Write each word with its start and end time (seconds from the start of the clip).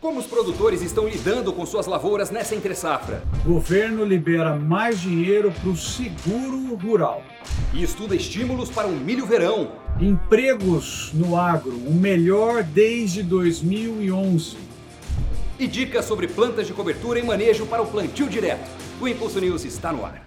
Como 0.00 0.20
os 0.20 0.26
produtores 0.26 0.80
estão 0.80 1.08
lidando 1.08 1.52
com 1.52 1.66
suas 1.66 1.88
lavouras 1.88 2.30
nessa 2.30 2.54
entre-safra? 2.54 3.24
Governo 3.44 4.04
libera 4.04 4.54
mais 4.54 5.00
dinheiro 5.00 5.50
para 5.50 5.70
o 5.70 5.76
seguro 5.76 6.76
rural. 6.76 7.20
E 7.74 7.82
estuda 7.82 8.14
estímulos 8.14 8.70
para 8.70 8.86
um 8.86 8.96
milho 8.96 9.26
verão. 9.26 9.72
Empregos 10.00 11.10
no 11.12 11.36
agro, 11.36 11.76
o 11.76 11.92
melhor 11.92 12.62
desde 12.62 13.24
2011. 13.24 14.56
E 15.58 15.66
dicas 15.66 16.04
sobre 16.04 16.28
plantas 16.28 16.68
de 16.68 16.72
cobertura 16.72 17.18
e 17.18 17.24
manejo 17.24 17.66
para 17.66 17.82
o 17.82 17.86
plantio 17.86 18.28
direto. 18.28 18.70
O 19.00 19.08
Impulso 19.08 19.40
News 19.40 19.64
está 19.64 19.92
no 19.92 20.06
ar. 20.06 20.24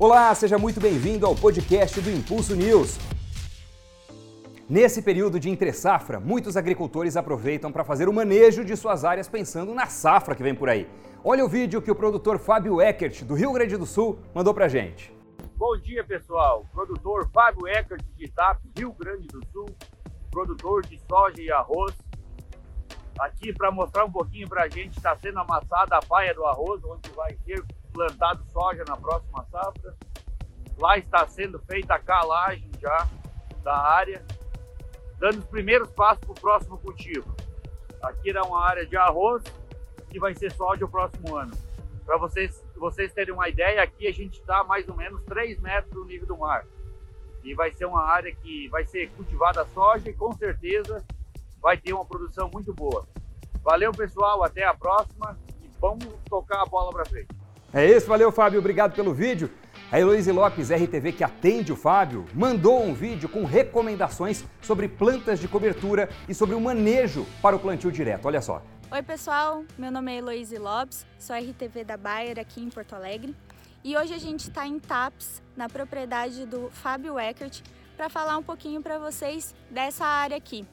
Olá, 0.00 0.34
seja 0.34 0.58
muito 0.58 0.80
bem-vindo 0.80 1.24
ao 1.24 1.36
podcast 1.36 2.00
do 2.00 2.10
Impulso 2.10 2.56
News. 2.56 2.98
Nesse 4.68 5.00
período 5.00 5.38
de 5.38 5.48
entre-safra, 5.48 6.18
muitos 6.18 6.56
agricultores 6.56 7.16
aproveitam 7.16 7.70
para 7.70 7.84
fazer 7.84 8.08
o 8.08 8.12
manejo 8.12 8.64
de 8.64 8.76
suas 8.76 9.04
áreas 9.04 9.28
pensando 9.28 9.72
na 9.72 9.86
safra 9.86 10.34
que 10.34 10.42
vem 10.42 10.56
por 10.56 10.68
aí. 10.68 10.90
Olha 11.22 11.44
o 11.44 11.48
vídeo 11.48 11.80
que 11.80 11.90
o 11.90 11.94
produtor 11.94 12.36
Fábio 12.36 12.80
Eckert, 12.80 13.22
do 13.22 13.34
Rio 13.34 13.52
Grande 13.52 13.76
do 13.76 13.86
Sul, 13.86 14.18
mandou 14.34 14.52
para 14.52 14.66
gente. 14.66 15.14
Bom 15.56 15.76
dia, 15.76 16.02
pessoal. 16.02 16.66
Produtor 16.72 17.30
Fábio 17.32 17.68
Eckert 17.68 18.02
de 18.16 18.24
Itap, 18.24 18.60
Rio 18.76 18.92
Grande 18.94 19.28
do 19.28 19.40
Sul, 19.52 19.66
produtor 20.32 20.84
de 20.84 20.98
soja 21.08 21.40
e 21.40 21.52
arroz. 21.52 21.94
Aqui 23.20 23.52
para 23.52 23.70
mostrar 23.70 24.04
um 24.04 24.10
pouquinho 24.10 24.48
para 24.48 24.64
a 24.64 24.68
gente, 24.68 24.96
está 24.96 25.16
sendo 25.16 25.38
amassada 25.38 25.96
a 25.96 26.02
paia 26.02 26.34
do 26.34 26.44
arroz, 26.44 26.82
onde 26.84 27.08
vai 27.10 27.36
ser 27.44 27.64
plantado 27.92 28.44
soja 28.52 28.82
na 28.88 28.96
próxima 28.96 29.46
safra. 29.48 29.94
Lá 30.76 30.98
está 30.98 31.24
sendo 31.28 31.60
feita 31.70 31.94
a 31.94 32.00
calagem 32.00 32.68
já 32.80 33.06
da 33.62 33.78
área 33.78 34.24
dando 35.18 35.38
os 35.38 35.44
primeiros 35.46 35.90
passos 35.90 36.20
para 36.20 36.32
o 36.32 36.34
próximo 36.34 36.78
cultivo. 36.78 37.34
Aqui 38.02 38.30
era 38.30 38.42
uma 38.42 38.64
área 38.64 38.86
de 38.86 38.96
arroz 38.96 39.42
que 40.10 40.18
vai 40.18 40.34
ser 40.34 40.52
soja 40.52 40.84
o 40.84 40.88
próximo 40.88 41.36
ano. 41.36 41.52
Para 42.04 42.18
vocês, 42.18 42.62
vocês 42.76 43.12
terem 43.12 43.34
uma 43.34 43.48
ideia, 43.48 43.82
aqui 43.82 44.06
a 44.06 44.12
gente 44.12 44.38
está 44.40 44.62
mais 44.62 44.88
ou 44.88 44.94
menos 44.94 45.22
3 45.24 45.60
metros 45.60 45.92
do 45.92 46.04
nível 46.04 46.26
do 46.26 46.36
mar. 46.36 46.64
E 47.42 47.54
vai 47.54 47.72
ser 47.72 47.86
uma 47.86 48.02
área 48.02 48.34
que 48.34 48.68
vai 48.68 48.84
ser 48.84 49.10
cultivada 49.10 49.66
soja 49.74 50.08
e 50.08 50.12
com 50.12 50.32
certeza 50.32 51.04
vai 51.60 51.76
ter 51.76 51.92
uma 51.92 52.04
produção 52.04 52.48
muito 52.52 52.72
boa. 52.72 53.06
Valeu, 53.62 53.90
pessoal, 53.92 54.44
até 54.44 54.64
a 54.64 54.74
próxima 54.74 55.36
e 55.62 55.68
vamos 55.80 56.06
tocar 56.28 56.62
a 56.62 56.66
bola 56.66 56.92
para 56.92 57.04
frente. 57.04 57.28
É 57.72 57.84
isso, 57.84 58.06
valeu, 58.06 58.30
Fábio, 58.30 58.60
obrigado 58.60 58.94
pelo 58.94 59.12
vídeo. 59.12 59.50
A 59.90 60.00
Heloísa 60.00 60.32
Lopes, 60.32 60.68
RTV, 60.68 61.12
que 61.12 61.22
atende 61.22 61.72
o 61.72 61.76
Fábio, 61.76 62.26
mandou 62.34 62.82
um 62.82 62.92
vídeo 62.92 63.28
com 63.28 63.44
recomendações 63.44 64.44
sobre 64.60 64.88
plantas 64.88 65.38
de 65.38 65.46
cobertura 65.46 66.10
e 66.28 66.34
sobre 66.34 66.56
o 66.56 66.60
manejo 66.60 67.24
para 67.40 67.54
o 67.54 67.58
plantio 67.58 67.92
direto. 67.92 68.26
Olha 68.26 68.42
só. 68.42 68.60
Oi, 68.90 69.02
pessoal. 69.04 69.64
Meu 69.78 69.92
nome 69.92 70.12
é 70.12 70.16
Heloísa 70.16 70.58
Lopes, 70.58 71.06
sou 71.20 71.36
RTV 71.36 71.84
da 71.84 71.96
Bayer 71.96 72.36
aqui 72.36 72.60
em 72.60 72.68
Porto 72.68 72.94
Alegre. 72.94 73.32
E 73.84 73.96
hoje 73.96 74.12
a 74.12 74.18
gente 74.18 74.48
está 74.48 74.66
em 74.66 74.80
TAPS, 74.80 75.40
na 75.56 75.68
propriedade 75.68 76.44
do 76.46 76.68
Fábio 76.72 77.16
Eckert, 77.16 77.62
para 77.96 78.08
falar 78.08 78.36
um 78.38 78.42
pouquinho 78.42 78.82
para 78.82 78.98
vocês 78.98 79.54
dessa 79.70 80.04
área 80.04 80.36
aqui. 80.36 80.66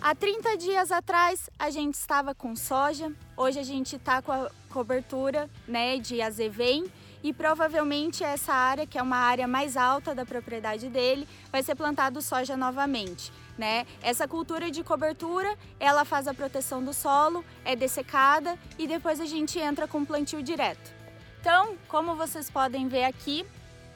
Há 0.00 0.14
30 0.14 0.56
dias 0.56 0.90
atrás 0.90 1.50
a 1.58 1.68
gente 1.68 1.96
estava 1.96 2.34
com 2.34 2.56
soja, 2.56 3.12
hoje 3.36 3.58
a 3.58 3.62
gente 3.62 3.96
está 3.96 4.22
com 4.22 4.32
a 4.32 4.50
cobertura 4.70 5.50
né, 5.68 5.98
de 5.98 6.22
azevém 6.22 6.84
e 7.22 7.32
provavelmente 7.32 8.22
essa 8.22 8.52
área, 8.52 8.86
que 8.86 8.98
é 8.98 9.02
uma 9.02 9.16
área 9.16 9.46
mais 9.46 9.76
alta 9.76 10.14
da 10.14 10.24
propriedade 10.24 10.88
dele, 10.88 11.26
vai 11.50 11.62
ser 11.62 11.74
plantado 11.74 12.20
soja 12.22 12.56
novamente. 12.56 13.32
Né? 13.56 13.86
Essa 14.02 14.28
cultura 14.28 14.70
de 14.70 14.82
cobertura, 14.82 15.56
ela 15.80 16.04
faz 16.04 16.28
a 16.28 16.34
proteção 16.34 16.84
do 16.84 16.92
solo, 16.92 17.44
é 17.64 17.74
dessecada 17.74 18.58
e 18.78 18.86
depois 18.86 19.20
a 19.20 19.24
gente 19.24 19.58
entra 19.58 19.88
com 19.88 20.04
plantio 20.04 20.42
direto. 20.42 20.94
Então, 21.40 21.76
como 21.88 22.14
vocês 22.14 22.50
podem 22.50 22.88
ver 22.88 23.04
aqui, 23.04 23.46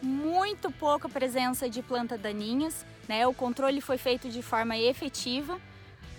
muito 0.01 0.71
pouca 0.71 1.09
presença 1.09 1.69
de 1.69 1.83
plantas 1.83 2.21
daninhas, 2.21 2.87
né? 3.09 3.27
O 3.27 3.35
controle 3.35 3.81
foi 3.81 3.99
feito 3.99 4.29
de 4.31 4.41
forma 4.41 4.79
efetiva. 4.79 5.61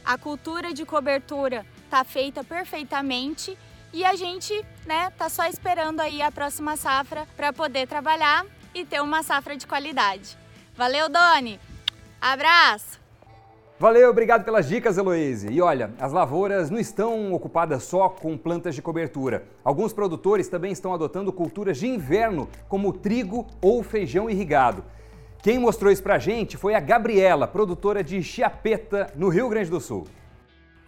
A 0.03 0.17
cultura 0.17 0.73
de 0.73 0.85
cobertura 0.85 1.65
está 1.85 2.03
feita 2.03 2.43
perfeitamente 2.43 3.57
e 3.93 4.05
a 4.05 4.15
gente, 4.15 4.53
né, 4.85 5.11
tá 5.17 5.29
só 5.29 5.45
esperando 5.45 5.99
aí 5.99 6.21
a 6.21 6.31
próxima 6.31 6.77
safra 6.77 7.27
para 7.35 7.51
poder 7.51 7.87
trabalhar 7.87 8.45
e 8.73 8.85
ter 8.85 9.01
uma 9.01 9.21
safra 9.23 9.55
de 9.57 9.67
qualidade. 9.67 10.37
Valeu, 10.75 11.09
Doni. 11.09 11.59
Abraço. 12.21 13.01
Valeu, 13.81 14.11
obrigado 14.11 14.45
pelas 14.45 14.67
dicas, 14.67 14.97
Heloíse. 14.97 15.49
E 15.49 15.59
olha, 15.59 15.91
as 15.99 16.13
lavouras 16.13 16.69
não 16.69 16.79
estão 16.79 17.33
ocupadas 17.33 17.81
só 17.81 18.07
com 18.09 18.37
plantas 18.37 18.75
de 18.75 18.81
cobertura. 18.81 19.43
Alguns 19.63 19.91
produtores 19.91 20.47
também 20.47 20.71
estão 20.71 20.93
adotando 20.93 21.33
culturas 21.33 21.79
de 21.79 21.87
inverno, 21.87 22.47
como 22.69 22.93
trigo 22.93 23.47
ou 23.59 23.81
feijão 23.81 24.29
irrigado. 24.29 24.83
Quem 25.41 25.57
mostrou 25.57 25.91
isso 25.91 26.03
pra 26.03 26.19
gente 26.19 26.57
foi 26.57 26.75
a 26.75 26.79
Gabriela, 26.79 27.47
produtora 27.47 28.03
de 28.03 28.21
Chiapeta, 28.21 29.11
no 29.15 29.29
Rio 29.29 29.49
Grande 29.49 29.71
do 29.71 29.81
Sul. 29.81 30.05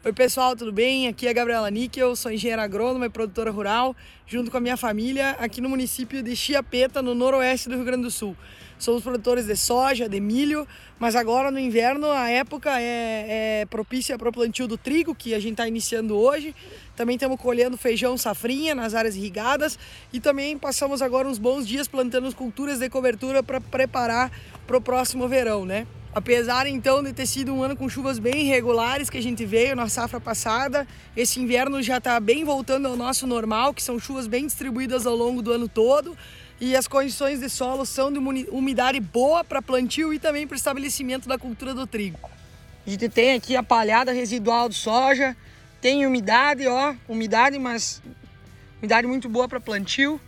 Oi 0.06 0.12
pessoal, 0.12 0.54
tudo 0.54 0.74
bem? 0.74 1.08
Aqui 1.08 1.28
é 1.28 1.30
a 1.30 1.34
Gabriela 1.34 1.72
Níquel, 1.72 2.14
sou 2.14 2.30
engenheira 2.30 2.62
agrônoma 2.62 3.06
e 3.06 3.10
produtora 3.10 3.50
rural, 3.50 3.96
junto 4.28 4.52
com 4.52 4.58
a 4.58 4.60
minha 4.60 4.76
família, 4.76 5.30
aqui 5.40 5.62
no 5.62 5.70
município 5.70 6.22
de 6.22 6.36
Chiapeta, 6.36 7.02
no 7.02 7.16
noroeste 7.16 7.70
do 7.70 7.76
Rio 7.76 7.86
Grande 7.86 8.04
do 8.04 8.12
Sul. 8.12 8.36
Somos 8.78 9.02
produtores 9.02 9.46
de 9.46 9.56
soja, 9.56 10.10
de 10.10 10.20
milho, 10.20 10.68
mas 11.00 11.16
agora 11.16 11.50
no 11.50 11.58
inverno 11.58 12.12
a 12.12 12.30
época 12.30 12.82
é, 12.82 13.62
é 13.62 13.66
propícia 13.68 14.18
para 14.18 14.28
o 14.28 14.32
plantio 14.34 14.68
do 14.68 14.78
trigo, 14.78 15.16
que 15.16 15.34
a 15.34 15.40
gente 15.40 15.54
está 15.54 15.66
iniciando 15.66 16.18
hoje. 16.18 16.54
Também 16.98 17.16
estamos 17.16 17.40
colhendo 17.40 17.78
feijão 17.78 18.18
safrinha 18.18 18.76
nas 18.76 18.94
áreas 18.94 19.16
irrigadas 19.16 19.80
e 20.12 20.20
também 20.20 20.58
passamos 20.58 21.02
agora 21.02 21.30
uns 21.30 21.38
bons 21.38 21.66
dias 21.66 21.88
plantando 21.88 22.36
culturas 22.36 22.80
de 22.80 22.90
cobertura 22.90 23.42
para 23.42 23.62
preparar 23.62 24.30
para 24.66 24.78
o 24.78 24.82
próximo 24.82 25.28
verão, 25.28 25.66
né? 25.66 25.86
Apesar 26.16 26.68
então 26.68 27.02
de 27.02 27.12
ter 27.12 27.26
sido 27.26 27.52
um 27.54 27.64
ano 27.64 27.76
com 27.76 27.90
chuvas 27.90 28.20
bem 28.20 28.42
irregulares 28.42 29.10
que 29.10 29.18
a 29.18 29.22
gente 29.22 29.44
veio 29.46 29.76
na 29.76 29.90
safra 29.90 30.22
passada, 30.22 30.88
esse 31.18 31.40
inverno 31.40 31.82
já 31.82 31.98
está 31.98 32.20
bem 32.20 32.44
voltando 32.44 32.88
ao 32.88 32.96
nosso 32.96 33.26
normal, 33.26 33.74
que 33.74 33.82
são 33.82 33.98
chuvas 33.98 34.28
bem 34.28 34.46
distribuídas 34.46 35.08
ao 35.08 35.16
longo 35.16 35.42
do 35.42 35.52
ano 35.52 35.68
todo. 35.68 36.16
E 36.62 36.76
as 36.76 36.88
condições 36.88 37.40
de 37.40 37.50
solo 37.50 37.84
são 37.84 38.14
de 38.14 38.20
umidade 38.20 39.00
boa 39.00 39.44
para 39.44 39.60
plantio 39.60 40.14
e 40.14 40.20
também 40.20 40.46
para 40.46 40.54
o 40.54 40.58
estabelecimento 40.58 41.28
da 41.28 41.38
cultura 41.38 41.74
do 41.74 41.88
trigo. 41.88 42.30
A 42.86 42.90
gente 42.90 43.10
tem 43.10 43.34
aqui 43.34 43.56
a 43.56 43.64
palhada 43.64 44.12
residual 44.12 44.70
de 44.70 44.76
soja, 44.76 45.36
tem 45.82 46.06
umidade, 46.06 46.68
ó, 46.68 46.94
umidade, 47.08 47.58
mas 47.58 48.04
umidade 48.80 49.08
muito 49.08 49.28
boa 49.28 49.48
para 49.48 49.60
plantio. 49.60 50.22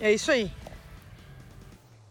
É 0.00 0.10
isso 0.10 0.30
aí. 0.30 0.50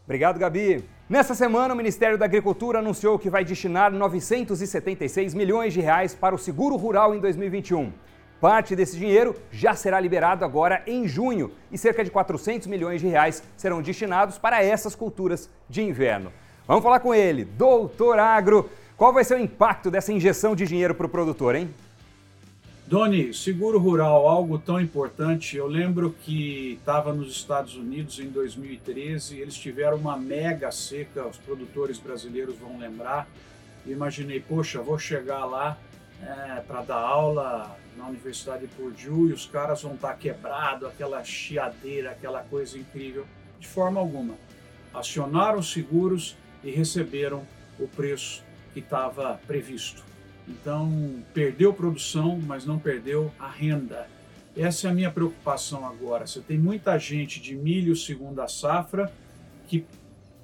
Obrigado, 0.09 0.39
Gabi. 0.39 0.83
Nessa 1.07 1.35
semana, 1.35 1.71
o 1.71 1.77
Ministério 1.77 2.17
da 2.17 2.25
Agricultura 2.25 2.79
anunciou 2.79 3.19
que 3.19 3.29
vai 3.29 3.45
destinar 3.45 3.91
976 3.91 5.35
milhões 5.35 5.71
de 5.71 5.81
reais 5.81 6.15
para 6.15 6.33
o 6.33 6.37
seguro 6.39 6.75
rural 6.77 7.13
em 7.13 7.19
2021. 7.19 7.93
Parte 8.41 8.75
desse 8.75 8.97
dinheiro 8.97 9.35
já 9.51 9.75
será 9.75 9.99
liberado 9.99 10.43
agora 10.43 10.81
em 10.87 11.07
junho 11.07 11.51
e 11.71 11.77
cerca 11.77 12.03
de 12.03 12.09
400 12.09 12.65
milhões 12.65 13.01
de 13.01 13.07
reais 13.07 13.43
serão 13.55 13.83
destinados 13.83 14.39
para 14.39 14.63
essas 14.63 14.95
culturas 14.95 15.47
de 15.69 15.83
inverno. 15.83 16.33
Vamos 16.65 16.81
falar 16.81 17.01
com 17.01 17.13
ele, 17.13 17.45
doutor 17.45 18.17
Agro. 18.17 18.67
Qual 18.97 19.13
vai 19.13 19.23
ser 19.23 19.35
o 19.35 19.39
impacto 19.39 19.91
dessa 19.91 20.11
injeção 20.11 20.55
de 20.55 20.65
dinheiro 20.65 20.95
para 20.95 21.05
o 21.05 21.09
produtor, 21.09 21.53
hein? 21.53 21.69
Doni, 22.89 23.31
seguro 23.35 23.77
rural, 23.77 24.27
algo 24.27 24.57
tão 24.57 24.81
importante. 24.81 25.55
Eu 25.55 25.67
lembro 25.67 26.15
que 26.23 26.79
estava 26.79 27.13
nos 27.13 27.29
Estados 27.29 27.75
Unidos 27.75 28.19
em 28.19 28.29
2013, 28.29 29.37
eles 29.37 29.53
tiveram 29.53 29.97
uma 29.97 30.17
mega 30.17 30.71
seca, 30.71 31.27
os 31.27 31.37
produtores 31.37 31.99
brasileiros 31.99 32.57
vão 32.57 32.79
lembrar. 32.79 33.27
Imaginei, 33.85 34.39
poxa, 34.39 34.81
vou 34.81 34.97
chegar 34.97 35.45
lá 35.45 35.77
é, 36.19 36.61
para 36.61 36.81
dar 36.81 36.97
aula 36.97 37.77
na 37.95 38.07
Universidade 38.07 38.65
de 38.65 38.73
Purdue 38.73 39.29
e 39.29 39.33
os 39.33 39.45
caras 39.45 39.83
vão 39.83 39.93
estar 39.93 40.07
tá 40.07 40.15
quebrados, 40.15 40.89
aquela 40.89 41.23
chiadeira, 41.23 42.09
aquela 42.09 42.41
coisa 42.41 42.75
incrível. 42.75 43.27
De 43.59 43.67
forma 43.67 43.99
alguma. 43.99 44.33
Acionaram 44.91 45.59
os 45.59 45.71
seguros 45.71 46.35
e 46.63 46.71
receberam 46.71 47.45
o 47.77 47.87
preço 47.87 48.43
que 48.73 48.79
estava 48.79 49.39
previsto. 49.45 50.09
Então, 50.49 50.91
perdeu 51.33 51.71
produção, 51.71 52.39
mas 52.45 52.65
não 52.65 52.79
perdeu 52.79 53.31
a 53.39 53.47
renda. 53.47 54.07
Essa 54.57 54.87
é 54.87 54.91
a 54.91 54.93
minha 54.93 55.11
preocupação 55.11 55.85
agora. 55.85 56.25
Você 56.25 56.41
tem 56.41 56.57
muita 56.57 56.97
gente 56.97 57.39
de 57.39 57.55
milho 57.55 57.95
segunda 57.95 58.47
safra 58.47 59.11
que, 59.67 59.85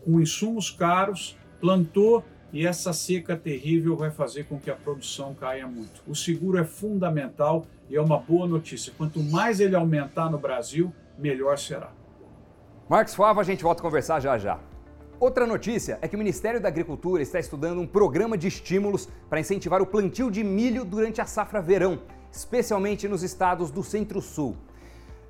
com 0.04 0.22
insumos 0.22 0.70
caros, 0.70 1.36
plantou 1.60 2.24
e 2.54 2.66
essa 2.66 2.94
seca 2.94 3.36
terrível 3.36 3.98
vai 3.98 4.12
fazer 4.12 4.46
com 4.46 4.60
que 4.60 4.70
a 4.70 4.76
produção 4.76 5.34
caia 5.34 5.68
muito. 5.68 6.02
O 6.08 6.16
seguro 6.16 6.58
é 6.58 6.64
fundamental 6.64 7.66
e 7.90 7.96
é 7.98 8.02
uma 8.02 8.18
boa 8.18 8.48
notícia. 8.48 8.94
Quanto 8.96 9.22
mais 9.22 9.60
ele 9.60 9.76
aumentar 9.76 10.30
no 10.30 10.38
Brasil, 10.38 10.94
melhor 11.18 11.58
será. 11.58 11.92
Marcos 12.88 13.16
Fava, 13.16 13.42
a 13.42 13.44
gente 13.44 13.64
volta 13.64 13.82
a 13.82 13.84
conversar 13.84 14.20
já 14.20 14.38
já. 14.38 14.60
Outra 15.18 15.48
notícia 15.48 15.98
é 16.02 16.08
que 16.10 16.16
o 16.16 16.20
Ministério 16.20 16.60
da 16.60 16.68
Agricultura 16.68 17.22
está 17.22 17.40
estudando 17.40 17.80
um 17.80 17.88
programa 17.88 18.38
de 18.38 18.48
estímulos 18.48 19.08
para 19.30 19.40
incentivar 19.40 19.82
o 19.82 19.86
plantio 19.86 20.30
de 20.30 20.44
milho 20.44 20.84
durante 20.84 21.22
a 21.22 21.26
safra 21.26 21.62
verão, 21.62 22.02
especialmente 22.30 23.08
nos 23.08 23.24
estados 23.24 23.72
do 23.72 23.82
Centro-Sul. 23.82 24.58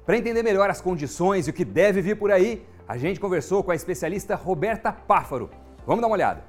Para 0.03 0.17
entender 0.17 0.41
melhor 0.41 0.71
as 0.71 0.81
condições 0.81 1.47
e 1.47 1.51
o 1.51 1.53
que 1.53 1.63
deve 1.63 2.01
vir 2.01 2.17
por 2.17 2.31
aí, 2.31 2.65
a 2.87 2.97
gente 2.97 3.19
conversou 3.19 3.63
com 3.63 3.71
a 3.71 3.75
especialista 3.75 4.35
Roberta 4.35 4.91
Páfaro. 4.91 5.51
Vamos 5.85 6.01
dar 6.01 6.07
uma 6.07 6.15
olhada. 6.15 6.43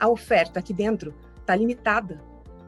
A 0.00 0.08
oferta 0.08 0.60
aqui 0.60 0.72
dentro 0.72 1.14
está 1.38 1.54
limitada, 1.54 2.20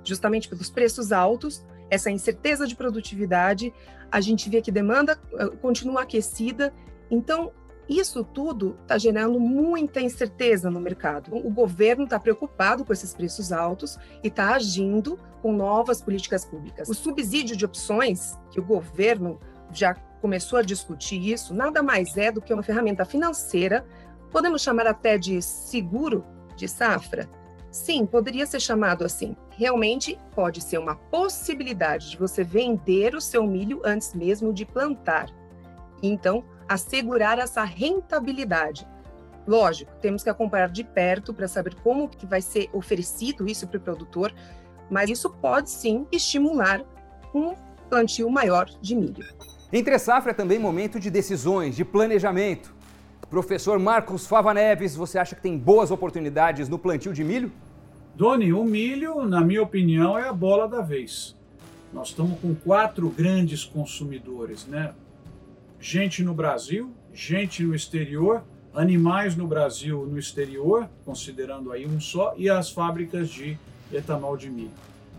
justamente 0.04 0.46
pelos 0.48 0.68
preços 0.68 1.10
altos, 1.10 1.64
essa 1.88 2.10
incerteza 2.10 2.66
de 2.66 2.76
produtividade. 2.76 3.72
A 4.12 4.20
gente 4.20 4.48
vê 4.50 4.60
que 4.60 4.70
demanda 4.70 5.18
eh, 5.34 5.46
continua 5.60 6.02
aquecida, 6.02 6.72
então 7.10 7.52
isso 7.88 8.22
tudo 8.22 8.76
está 8.82 8.98
gerando 8.98 9.40
muita 9.40 10.00
incerteza 10.00 10.70
no 10.70 10.80
mercado. 10.80 11.34
O 11.34 11.50
governo 11.50 12.04
está 12.04 12.20
preocupado 12.20 12.84
com 12.84 12.92
esses 12.92 13.14
preços 13.14 13.50
altos 13.50 13.98
e 14.22 14.28
está 14.28 14.54
agindo 14.54 15.18
com 15.40 15.52
novas 15.52 16.02
políticas 16.02 16.44
públicas. 16.44 16.88
O 16.88 16.94
subsídio 16.94 17.56
de 17.56 17.64
opções, 17.64 18.38
que 18.50 18.60
o 18.60 18.64
governo 18.64 19.40
já 19.72 19.94
começou 20.20 20.58
a 20.58 20.62
discutir 20.62 21.32
isso, 21.32 21.54
nada 21.54 21.82
mais 21.82 22.16
é 22.16 22.30
do 22.30 22.42
que 22.42 22.52
uma 22.52 22.62
ferramenta 22.62 23.04
financeira, 23.04 23.86
podemos 24.30 24.62
chamar 24.62 24.86
até 24.86 25.16
de 25.16 25.40
seguro 25.40 26.24
de 26.56 26.68
safra? 26.68 27.28
Sim, 27.70 28.04
poderia 28.06 28.46
ser 28.46 28.60
chamado 28.60 29.04
assim. 29.04 29.36
Realmente 29.50 30.18
pode 30.34 30.60
ser 30.62 30.78
uma 30.78 30.96
possibilidade 30.96 32.10
de 32.10 32.16
você 32.18 32.42
vender 32.42 33.14
o 33.14 33.20
seu 33.20 33.46
milho 33.46 33.80
antes 33.84 34.14
mesmo 34.14 34.52
de 34.52 34.64
plantar. 34.64 35.30
Então, 36.02 36.44
assegurar 36.68 37.38
essa 37.38 37.64
rentabilidade. 37.64 38.86
Lógico, 39.46 39.90
temos 40.02 40.22
que 40.22 40.28
acompanhar 40.28 40.68
de 40.68 40.84
perto 40.84 41.32
para 41.32 41.48
saber 41.48 41.74
como 41.76 42.08
que 42.08 42.26
vai 42.26 42.42
ser 42.42 42.68
oferecido 42.72 43.48
isso 43.48 43.66
para 43.66 43.78
o 43.78 43.80
produtor, 43.80 44.34
mas 44.90 45.08
isso 45.08 45.30
pode 45.30 45.70
sim 45.70 46.06
estimular 46.12 46.84
um 47.34 47.54
plantio 47.88 48.28
maior 48.28 48.66
de 48.82 48.94
milho. 48.94 49.26
Entre 49.72 49.98
safra 49.98 50.32
é 50.32 50.34
também 50.34 50.58
momento 50.58 51.00
de 51.00 51.10
decisões, 51.10 51.76
de 51.76 51.84
planejamento. 51.84 52.74
Professor 53.30 53.78
Marcos 53.78 54.26
Fava 54.26 54.54
Neves, 54.54 54.94
você 54.94 55.18
acha 55.18 55.34
que 55.34 55.42
tem 55.42 55.58
boas 55.58 55.90
oportunidades 55.90 56.68
no 56.68 56.78
plantio 56.78 57.12
de 57.12 57.22
milho? 57.22 57.52
Doni, 58.14 58.52
o 58.52 58.64
milho, 58.64 59.24
na 59.24 59.40
minha 59.40 59.62
opinião, 59.62 60.18
é 60.18 60.28
a 60.28 60.32
bola 60.32 60.66
da 60.66 60.80
vez. 60.80 61.36
Nós 61.92 62.08
estamos 62.08 62.38
com 62.40 62.54
quatro 62.54 63.08
grandes 63.08 63.64
consumidores, 63.64 64.66
né? 64.66 64.92
Gente 65.80 66.22
no 66.22 66.34
Brasil, 66.34 66.92
gente 67.12 67.62
no 67.62 67.74
exterior, 67.74 68.42
animais 68.74 69.36
no 69.36 69.46
Brasil 69.46 70.06
no 70.06 70.18
exterior, 70.18 70.88
considerando 71.04 71.72
aí 71.72 71.86
um 71.86 72.00
só, 72.00 72.34
e 72.36 72.48
as 72.48 72.70
fábricas 72.70 73.28
de 73.28 73.58
etanol 73.92 74.36
de 74.36 74.50
milho. 74.50 74.70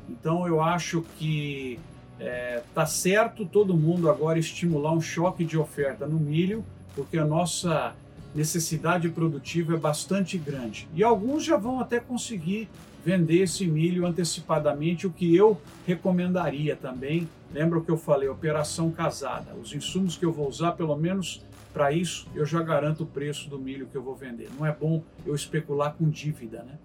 Então 0.09 0.47
eu 0.47 0.61
acho 0.61 1.03
que 1.17 1.79
é, 2.19 2.61
tá 2.73 2.85
certo 2.85 3.45
todo 3.45 3.73
mundo 3.75 4.09
agora 4.09 4.39
estimular 4.39 4.91
um 4.91 5.01
choque 5.01 5.43
de 5.43 5.57
oferta 5.57 6.05
no 6.05 6.19
milho, 6.19 6.63
porque 6.95 7.17
a 7.17 7.25
nossa 7.25 7.95
necessidade 8.33 9.09
produtiva 9.09 9.73
é 9.73 9.77
bastante 9.77 10.37
grande. 10.37 10.87
E 10.93 11.03
alguns 11.03 11.43
já 11.43 11.57
vão 11.57 11.79
até 11.79 11.99
conseguir 11.99 12.69
vender 13.03 13.43
esse 13.43 13.65
milho 13.65 14.05
antecipadamente, 14.05 15.07
o 15.07 15.11
que 15.11 15.35
eu 15.35 15.59
recomendaria 15.87 16.75
também. 16.75 17.27
Lembra 17.51 17.79
o 17.79 17.83
que 17.83 17.89
eu 17.89 17.97
falei, 17.97 18.29
operação 18.29 18.91
casada. 18.91 19.55
Os 19.55 19.73
insumos 19.73 20.15
que 20.15 20.25
eu 20.25 20.31
vou 20.31 20.47
usar, 20.47 20.73
pelo 20.73 20.95
menos 20.95 21.43
para 21.73 21.91
isso, 21.91 22.27
eu 22.35 22.45
já 22.45 22.61
garanto 22.61 23.03
o 23.03 23.05
preço 23.05 23.49
do 23.49 23.57
milho 23.57 23.87
que 23.87 23.95
eu 23.95 24.03
vou 24.03 24.15
vender. 24.15 24.49
Não 24.57 24.65
é 24.65 24.71
bom 24.71 25.03
eu 25.25 25.33
especular 25.33 25.93
com 25.93 26.09
dívida, 26.09 26.63
né? 26.63 26.77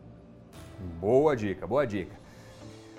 Boa 1.01 1.37
dica, 1.37 1.67
boa 1.67 1.87
dica. 1.87 2.15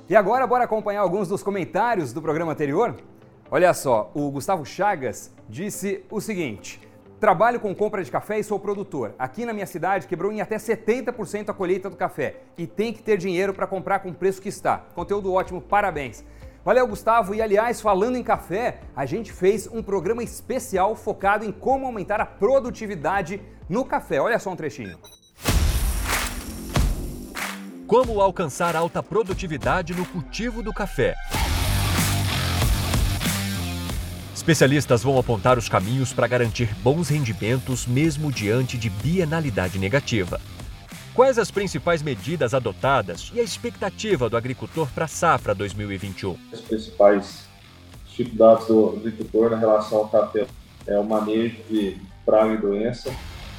E 0.07 0.15
agora, 0.15 0.45
bora 0.45 0.65
acompanhar 0.65 1.01
alguns 1.01 1.27
dos 1.27 1.41
comentários 1.41 2.13
do 2.13 2.21
programa 2.21 2.51
anterior? 2.51 2.95
Olha 3.49 3.73
só, 3.73 4.11
o 4.13 4.29
Gustavo 4.29 4.65
Chagas 4.65 5.33
disse 5.49 6.03
o 6.11 6.19
seguinte: 6.19 6.79
Trabalho 7.19 7.61
com 7.61 7.73
compra 7.73 8.03
de 8.03 8.11
café 8.11 8.39
e 8.39 8.43
sou 8.43 8.59
produtor. 8.59 9.15
Aqui 9.17 9.45
na 9.45 9.53
minha 9.53 9.65
cidade 9.65 10.05
quebrou 10.05 10.31
em 10.33 10.41
até 10.41 10.57
70% 10.57 11.49
a 11.49 11.53
colheita 11.53 11.89
do 11.89 11.95
café 11.95 12.41
e 12.57 12.67
tem 12.67 12.91
que 12.91 13.01
ter 13.01 13.17
dinheiro 13.17 13.53
para 13.53 13.65
comprar 13.65 13.99
com 13.99 14.09
o 14.09 14.13
preço 14.13 14.41
que 14.41 14.49
está. 14.49 14.79
Conteúdo 14.93 15.31
ótimo, 15.33 15.61
parabéns. 15.61 16.25
Valeu, 16.63 16.85
Gustavo. 16.85 17.33
E 17.33 17.41
aliás, 17.41 17.79
falando 17.79 18.17
em 18.17 18.23
café, 18.23 18.79
a 18.95 19.05
gente 19.05 19.31
fez 19.31 19.65
um 19.67 19.81
programa 19.81 20.23
especial 20.23 20.93
focado 20.95 21.45
em 21.45 21.51
como 21.51 21.85
aumentar 21.85 22.19
a 22.19 22.25
produtividade 22.25 23.41
no 23.69 23.85
café. 23.85 24.19
Olha 24.19 24.37
só 24.37 24.49
um 24.49 24.55
trechinho. 24.55 24.97
Como 27.87 28.19
alcançar 28.19 28.75
alta 28.75 29.01
produtividade 29.01 29.93
no 29.93 30.05
cultivo 30.05 30.61
do 30.61 30.73
café. 30.73 31.15
Especialistas 34.45 35.01
vão 35.01 35.17
apontar 35.17 35.57
os 35.57 35.67
caminhos 35.67 36.13
para 36.13 36.27
garantir 36.27 36.71
bons 36.83 37.09
rendimentos 37.09 37.87
mesmo 37.87 38.31
diante 38.31 38.77
de 38.77 38.91
bienalidade 38.91 39.79
negativa. 39.79 40.39
Quais 41.15 41.39
as 41.39 41.49
principais 41.49 42.03
medidas 42.03 42.53
adotadas 42.53 43.31
e 43.33 43.39
a 43.39 43.43
expectativa 43.43 44.29
do 44.29 44.37
agricultor 44.37 44.87
para 44.93 45.05
a 45.05 45.07
safra 45.07 45.55
2021? 45.55 46.37
As 46.53 46.61
principais 46.61 47.47
dificuldades 48.05 48.67
do 48.67 48.89
agricultor 48.89 49.49
na 49.49 49.57
relação 49.57 49.97
ao 49.97 50.09
café 50.09 50.45
é 50.85 50.95
o 50.95 51.03
manejo 51.03 51.55
de 51.67 51.97
praga 52.23 52.53
e 52.53 52.57
doença, 52.57 53.11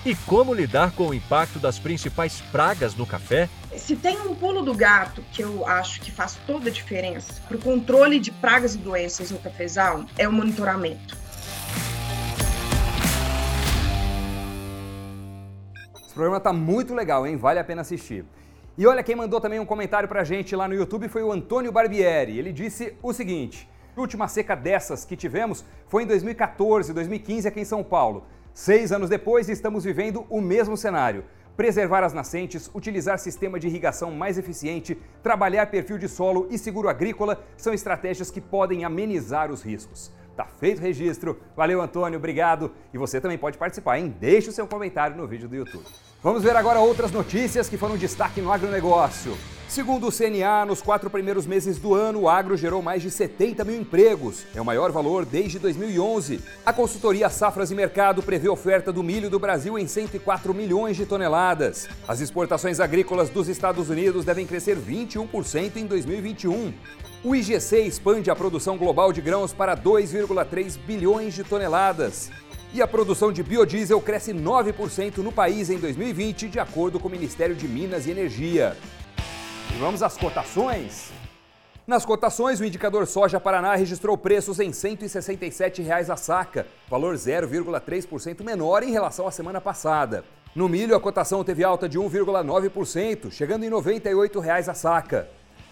e 0.07 0.15
como 0.15 0.55
lidar 0.55 0.93
com 0.93 1.09
o 1.09 1.15
impacto 1.15 1.59
das 1.59 1.81
principais 1.81 2.41
pragas 2.41 2.95
no 2.95 3.05
café? 3.05 3.49
Se 3.77 3.97
tem 3.97 4.17
um 4.21 4.37
pulo 4.37 4.63
do 4.63 4.73
gato 4.73 5.21
que 5.33 5.43
eu 5.43 5.67
acho 5.67 6.01
que 6.01 6.13
faz 6.13 6.39
toda 6.47 6.69
a 6.69 6.73
diferença 6.73 7.43
para 7.49 7.57
o 7.57 7.61
controle 7.61 8.21
de 8.21 8.31
pragas 8.31 8.77
e 8.77 8.79
doenças 8.79 9.33
no 9.33 9.39
cafezal, 9.41 10.05
é 10.17 10.29
o 10.29 10.33
monitoramento. 10.33 11.17
Esse 16.05 16.15
programa 16.15 16.39
tá 16.39 16.53
muito 16.53 16.95
legal, 16.95 17.27
hein? 17.27 17.37
Vale 17.37 17.59
a 17.59 17.65
pena 17.65 17.81
assistir. 17.81 18.25
E 18.79 18.87
olha 18.87 19.03
quem 19.03 19.17
mandou 19.17 19.41
também 19.41 19.59
um 19.59 19.67
comentário 19.67 20.09
pra 20.09 20.23
gente 20.23 20.55
lá 20.55 20.69
no 20.69 20.75
YouTube 20.75 21.09
foi 21.09 21.25
o 21.25 21.33
Antônio 21.33 21.73
Barbieri. 21.73 22.39
Ele 22.39 22.53
disse 22.53 22.97
o 23.03 23.13
seguinte: 23.13 23.69
a 23.97 24.01
última 24.01 24.29
seca 24.29 24.55
dessas 24.55 25.05
que 25.05 25.17
tivemos 25.17 25.65
foi 25.89 26.05
em 26.05 26.07
2014, 26.07 26.93
2015 26.93 27.49
aqui 27.49 27.61
em 27.61 27.65
São 27.65 27.83
Paulo. 27.83 28.25
Seis 28.59 28.91
anos 28.91 29.11
depois, 29.11 29.51
estamos 29.51 29.85
vivendo 29.85 30.25
o 30.31 30.41
mesmo 30.41 30.79
cenário. 30.79 31.27
Preservar 31.59 32.03
as 32.03 32.15
nascentes, 32.15 32.71
utilizar 32.75 33.19
sistema 33.19 33.61
de 33.61 33.67
irrigação 33.67 34.11
mais 34.11 34.39
eficiente, 34.39 34.97
trabalhar 35.23 35.67
perfil 35.67 35.99
de 35.99 36.09
solo 36.09 36.47
e 36.51 36.57
seguro 36.57 36.89
agrícola 36.89 37.45
são 37.55 37.75
estratégias 37.75 38.31
que 38.31 38.41
podem 38.41 38.83
amenizar 38.83 39.53
os 39.53 39.63
riscos. 39.63 40.11
Tá 40.37 40.45
feito 40.45 40.79
o 40.79 40.83
registro. 40.83 41.41
Valeu, 41.57 41.81
Antônio, 41.81 42.19
obrigado. 42.19 42.71
E 42.93 42.99
você 42.99 43.21
também 43.21 43.39
pode 43.39 43.57
participar, 43.57 43.99
hein? 43.99 44.15
Deixe 44.21 44.51
o 44.51 44.53
seu 44.53 44.67
comentário 44.67 45.17
no 45.17 45.27
vídeo 45.27 45.49
do 45.49 45.57
YouTube. 45.57 45.85
Vamos 46.23 46.43
ver 46.43 46.55
agora 46.55 46.79
outras 46.79 47.11
notícias 47.11 47.69
que 47.69 47.79
foram 47.79 47.97
destaque 47.97 48.43
no 48.43 48.53
agronegócio. 48.53 49.37
Segundo 49.69 50.07
o 50.07 50.13
CNA, 50.13 50.65
nos 50.65 50.81
quatro 50.81 51.11
primeiros 51.11 51.47
meses 51.47 51.79
do 51.79 51.95
ano, 51.95 52.21
o 52.21 52.29
agro 52.29 52.57
gerou 52.57 52.81
mais 52.81 53.03
de 53.03 53.11
70 53.11 53.65
mil 53.65 53.81
empregos. 53.81 54.47
É 54.55 54.61
o 54.61 54.65
maior 54.65 54.93
valor 54.93 55.25
desde 55.25 55.59
2011. 55.59 56.41
A 56.65 56.73
consultoria 56.73 57.29
Safras 57.29 57.71
e 57.71 57.75
Mercado 57.75 58.23
prevê 58.23 58.49
oferta 58.49 58.93
do 58.93 59.03
milho 59.03 59.29
do 59.29 59.39
Brasil 59.39 59.79
em 59.79 59.87
104 59.87 60.55
milhões 60.55 60.97
de 60.97 61.05
toneladas. 61.05 61.89
As 62.07 62.21
exportações 62.21 62.79
agrícolas 62.79 63.29
dos 63.29 63.49
Estados 63.49 63.91
Unidos 63.91 64.25
devem 64.25 64.47
crescer 64.47 64.77
21% 64.77 65.77
em 65.77 65.87
2021. 65.87 66.73
O 67.27 67.35
IGC 67.35 67.81
expande 67.81 68.31
a 68.31 68.37
produção 68.37 68.79
global 68.79 69.13
de 69.13 69.21
grãos 69.21 69.53
para 69.53 69.77
2,3 69.77 70.79
bilhões 70.79 71.35
de 71.35 71.43
toneladas. 71.43 72.31
E 72.73 72.81
a 72.81 72.87
produção 72.87 73.33
de 73.33 73.43
biodiesel 73.43 74.01
cresce 74.01 74.33
9% 74.33 75.17
no 75.17 75.33
país 75.33 75.69
em 75.69 75.77
2020, 75.77 76.49
de 76.49 76.61
acordo 76.61 77.01
com 77.01 77.09
o 77.09 77.11
Ministério 77.11 77.57
de 77.57 77.67
Minas 77.67 78.07
e 78.07 78.13
Energia. 78.13 78.77
E 79.75 79.79
vamos 79.81 80.05
às 80.05 80.17
cotações? 80.17 81.11
Nas 81.85 82.07
cotações, 82.07 82.61
o 82.61 82.65
indicador 82.65 83.09
soja 83.09 83.41
Paraná 83.41 83.75
registrou 83.75 84.17
preços 84.17 84.61
em 84.61 84.73
167 84.73 85.83
reais 85.83 86.09
a 86.09 86.17
saca, 86.17 86.69
valor 86.89 87.17
0,3% 87.17 88.45
menor 88.45 88.85
em 88.85 88.93
relação 88.93 89.27
à 89.27 89.33
semana 89.33 89.61
passada. 89.61 90.25
No 90.55 90.69
milho, 90.69 90.95
a 90.95 91.01
cotação 91.01 91.43
teve 91.43 91.65
alta 91.65 91.89
de 91.89 91.99
1,9%, 91.99 93.33
chegando 93.33 93.65
em 93.65 93.69
98 93.69 94.39
reais 94.39 94.69
a 94.69 94.75
saca. 94.75 95.29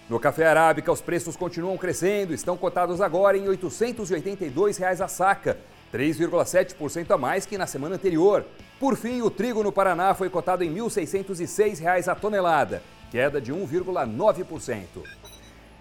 No 0.09 0.21
café 0.21 0.47
arábica, 0.47 0.93
os 0.93 1.01
preços 1.01 1.35
continuam 1.35 1.79
crescendo, 1.79 2.35
estão 2.35 2.59
cotados 2.59 3.01
agora 3.01 3.39
em 3.39 3.49
882 3.49 4.77
reais 4.77 5.01
a 5.01 5.09
saca, 5.09 5.59
3,7% 5.95 7.11
a 7.11 7.17
mais 7.17 7.47
que 7.47 7.57
na 7.57 7.67
semana 7.67 7.95
anterior. 7.95 8.45
Por 8.79 8.97
fim, 8.97 9.23
o 9.23 9.31
trigo 9.31 9.63
no 9.63 9.73
Paraná 9.73 10.13
foi 10.13 10.29
cotado 10.29 10.63
em 10.63 10.75
1.606 10.75 11.81
reais 11.81 12.07
a 12.07 12.15
tonelada, 12.15 12.83
queda 13.11 13.41
de 13.41 13.51
1,9%. 13.51 14.85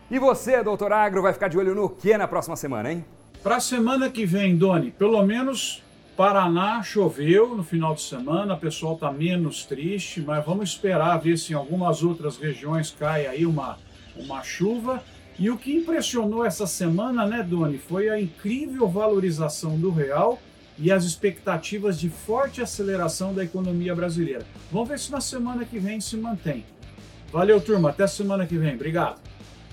E 0.10 0.18
você, 0.18 0.64
doutor 0.64 0.94
Agro, 0.94 1.22
vai 1.22 1.34
ficar 1.34 1.50
de 1.50 1.58
olho 1.58 1.76
no 1.76 1.90
que 1.90 2.16
na 2.18 2.28
próxima 2.28 2.56
semana, 2.56 2.94
hein? 2.94 3.04
Para 3.42 3.58
a 3.58 3.60
semana 3.60 4.10
que 4.10 4.26
vem, 4.26 4.56
Doni, 4.56 4.90
pelo 4.92 5.22
menos 5.24 5.84
Paraná 6.16 6.82
choveu 6.82 7.56
no 7.58 7.64
final 7.64 7.94
de 7.94 8.04
semana, 8.04 8.54
o 8.54 8.60
pessoal 8.60 8.94
está 8.94 9.12
menos 9.12 9.66
triste, 9.66 10.22
mas 10.22 10.46
vamos 10.46 10.70
esperar 10.70 11.18
ver 11.18 11.38
se 11.38 11.52
em 11.52 11.56
algumas 11.56 12.04
outras 12.04 12.38
regiões 12.38 12.96
cai 12.98 13.28
aí 13.28 13.46
uma, 13.46 13.80
uma 14.16 14.44
chuva. 14.44 15.04
E 15.38 15.50
o 15.50 15.58
que 15.58 15.76
impressionou 15.76 16.46
essa 16.46 16.68
semana, 16.68 17.26
né, 17.26 17.42
Doni, 17.42 17.78
foi 17.78 18.10
a 18.10 18.20
incrível 18.20 18.88
valorização 18.88 19.78
do 19.78 19.90
real 19.90 20.40
e 20.78 20.92
as 20.92 21.04
expectativas 21.04 22.00
de 22.00 22.10
forte 22.10 22.62
aceleração 22.62 23.34
da 23.34 23.44
economia 23.44 23.96
brasileira. 23.96 24.46
Vamos 24.72 24.90
ver 24.90 25.00
se 25.00 25.12
na 25.12 25.22
semana 25.22 25.66
que 25.66 25.80
vem 25.80 26.00
se 26.00 26.18
mantém. 26.18 26.66
Valeu, 27.32 27.60
turma. 27.60 27.90
Até 27.90 28.06
semana 28.06 28.46
que 28.46 28.58
vem. 28.58 28.76
Obrigado. 28.76 29.20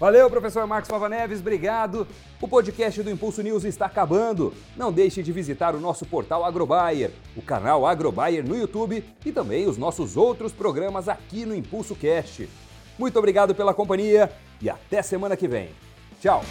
Valeu, 0.01 0.31
professor 0.31 0.67
Marcos 0.67 0.91
Pava 0.91 1.11
Neves, 1.11 1.41
obrigado. 1.41 2.09
O 2.41 2.49
podcast 2.49 3.03
do 3.03 3.11
Impulso 3.11 3.43
News 3.43 3.65
está 3.65 3.85
acabando. 3.85 4.55
Não 4.75 4.91
deixe 4.91 5.23
de 5.23 5.31
visitar 5.31 5.75
o 5.75 5.81
nosso 5.81 6.07
portal 6.07 6.43
Agrobayer, 6.43 7.11
o 7.37 7.43
canal 7.43 7.85
Agrobayer 7.85 8.43
no 8.43 8.57
YouTube 8.57 9.05
e 9.27 9.31
também 9.31 9.69
os 9.69 9.77
nossos 9.77 10.17
outros 10.17 10.53
programas 10.53 11.07
aqui 11.07 11.45
no 11.45 11.55
Impulso 11.55 11.95
Cast. 11.95 12.49
Muito 13.01 13.19
obrigado 13.19 13.55
pela 13.55 13.73
companhia 13.73 14.31
e 14.61 14.69
até 14.69 15.01
semana 15.01 15.35
que 15.35 15.49
vem. 15.49 15.71
Tchau! 16.21 16.45